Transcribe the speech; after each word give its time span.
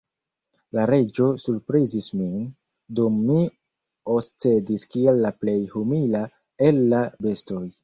La 0.77 0.85
Reĝo 0.91 1.27
surprizis 1.43 2.07
min, 2.21 2.39
dum 3.01 3.19
mi 3.29 3.37
oscedis 4.15 4.89
kiel 4.97 5.23
la 5.27 5.35
plej 5.45 5.57
humila 5.77 6.25
el 6.71 6.85
la 6.97 7.07
bestoj. 7.29 7.65